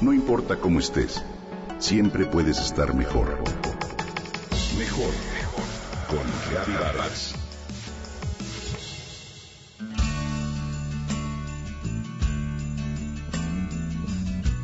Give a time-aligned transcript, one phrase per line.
[0.00, 1.22] No importa cómo estés,
[1.78, 3.36] siempre puedes estar mejor.
[4.78, 5.64] Mejor, mejor.
[6.08, 7.34] Con Vargas.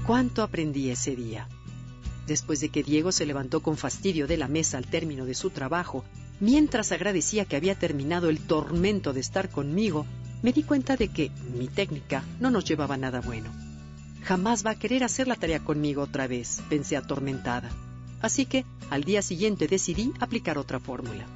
[0.07, 1.49] ¿Cuánto aprendí ese día?
[2.27, 5.51] Después de que Diego se levantó con fastidio de la mesa al término de su
[5.51, 6.03] trabajo,
[6.41, 10.07] mientras agradecía que había terminado el tormento de estar conmigo,
[10.43, 13.66] me di cuenta de que mi técnica no nos llevaba nada bueno.
[14.27, 17.71] Jamás va a querer hacer la tarea conmigo otra vez, pensé atormentada.
[18.21, 21.27] Así que al día siguiente decidí aplicar otra fórmula.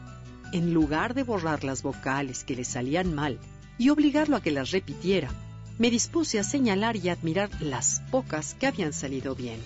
[0.52, 3.38] En lugar de borrar las vocales que le salían mal
[3.78, 5.30] y obligarlo a que las repitiera,
[5.78, 9.60] me dispuse a señalar y admirar las pocas que habían salido bien.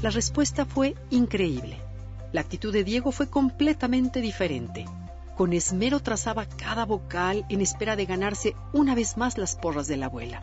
[0.00, 1.76] La respuesta fue increíble.
[2.32, 4.86] La actitud de Diego fue completamente diferente.
[5.36, 9.98] Con esmero trazaba cada vocal en espera de ganarse una vez más las porras de
[9.98, 10.42] la abuela.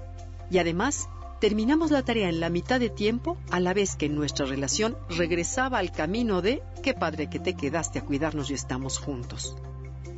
[0.51, 1.09] Y además,
[1.39, 5.79] terminamos la tarea en la mitad de tiempo, a la vez que nuestra relación regresaba
[5.79, 9.55] al camino de qué padre que te quedaste a cuidarnos y estamos juntos.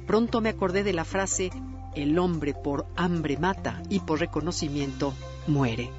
[0.05, 1.51] Pronto me acordé de la frase
[1.95, 5.13] el hombre por hambre mata y por reconocimiento
[5.47, 5.89] muere.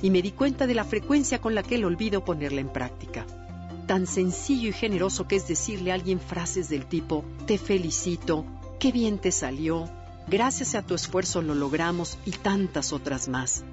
[0.00, 3.26] Y me di cuenta de la frecuencia con la que el olvido ponerla en práctica.
[3.86, 8.44] Tan sencillo y generoso que es decirle a alguien frases del tipo, te felicito,
[8.80, 9.88] qué bien te salió,
[10.26, 13.64] gracias a tu esfuerzo lo logramos y tantas otras más.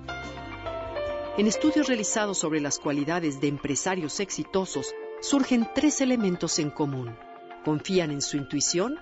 [1.39, 7.15] En estudios realizados sobre las cualidades de empresarios exitosos, surgen tres elementos en común.
[7.63, 8.97] Confían en su intuición,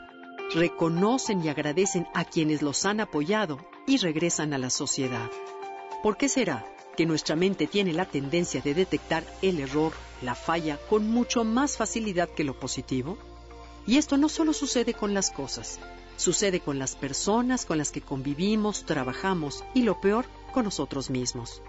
[0.53, 5.31] reconocen y agradecen a quienes los han apoyado y regresan a la sociedad.
[6.03, 6.63] ¿Por qué será
[6.95, 11.75] que nuestra mente tiene la tendencia de detectar el error, la falla, con mucho más
[11.75, 13.17] facilidad que lo positivo?
[13.87, 15.79] Y esto no solo sucede con las cosas,
[16.17, 21.63] sucede con las personas con las que convivimos, trabajamos y lo peor, con nosotros mismos.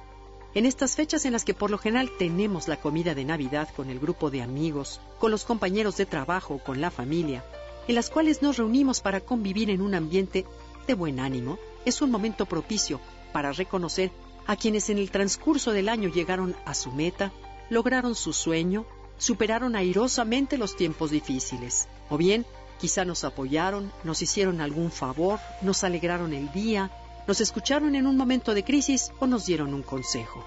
[0.54, 3.90] En estas fechas en las que por lo general tenemos la comida de Navidad con
[3.90, 7.44] el grupo de amigos, con los compañeros de trabajo con la familia,
[7.86, 10.46] en las cuales nos reunimos para convivir en un ambiente
[10.86, 13.00] de buen ánimo, es un momento propicio
[13.32, 14.10] para reconocer
[14.46, 17.30] a quienes en el transcurso del año llegaron a su meta,
[17.68, 18.86] lograron su sueño,
[19.18, 22.46] superaron airosamente los tiempos difíciles, o bien
[22.78, 26.90] quizá nos apoyaron, nos hicieron algún favor, nos alegraron el día,
[27.28, 30.42] nos escucharon en un momento de crisis o nos dieron un consejo.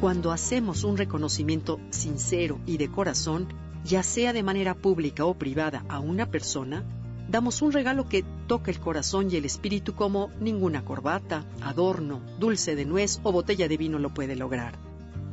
[0.00, 3.46] Cuando hacemos un reconocimiento sincero y de corazón,
[3.84, 6.82] ya sea de manera pública o privada, a una persona,
[7.28, 12.74] damos un regalo que toca el corazón y el espíritu como ninguna corbata, adorno, dulce
[12.74, 14.76] de nuez o botella de vino lo puede lograr.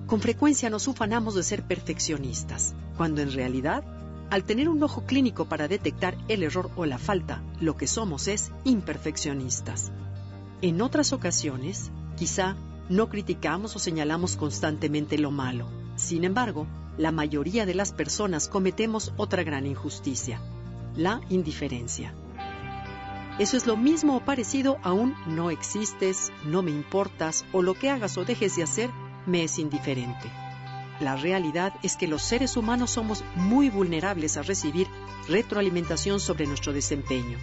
[0.06, 3.84] Con frecuencia nos ufanamos de ser perfeccionistas, cuando en realidad,
[4.30, 8.28] al tener un ojo clínico para detectar el error o la falta, lo que somos
[8.28, 9.92] es imperfeccionistas.
[10.62, 12.56] En otras ocasiones, quizá
[12.90, 15.68] no criticamos o señalamos constantemente lo malo.
[15.96, 16.68] Sin embargo,
[16.98, 20.42] la mayoría de las personas cometemos otra gran injusticia,
[20.96, 22.14] la indiferencia.
[23.40, 27.76] Eso es lo mismo o parecido a un no existes, no me importas o lo
[27.76, 28.90] que hagas o dejes de hacer
[29.28, 30.47] me es indiferente.
[31.00, 34.88] La realidad es que los seres humanos somos muy vulnerables a recibir
[35.28, 37.38] retroalimentación sobre nuestro desempeño,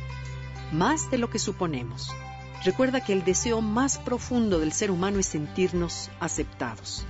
[0.73, 2.11] más de lo que suponemos.
[2.65, 7.05] Recuerda que el deseo más profundo del ser humano es sentirnos aceptados.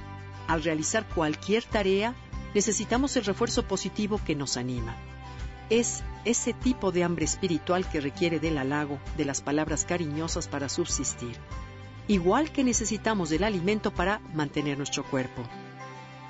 [0.47, 2.15] Al realizar cualquier tarea,
[2.55, 4.97] necesitamos el refuerzo positivo que nos anima.
[5.71, 10.69] Es ese tipo de hambre espiritual que requiere del halago, de las palabras cariñosas para
[10.69, 11.37] subsistir,
[12.07, 15.43] igual que necesitamos del alimento para mantener nuestro cuerpo.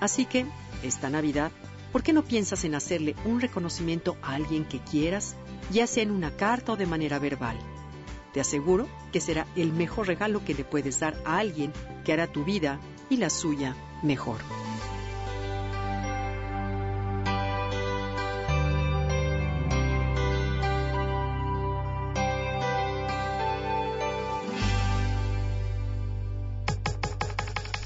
[0.00, 0.46] Así que,
[0.82, 1.52] esta Navidad,
[1.92, 5.36] ¿por qué no piensas en hacerle un reconocimiento a alguien que quieras,
[5.70, 7.56] ya sea en una carta o de manera verbal?
[8.32, 11.72] Te aseguro que será el mejor regalo que le puedes dar a alguien
[12.04, 14.38] que hará tu vida y la suya mejor.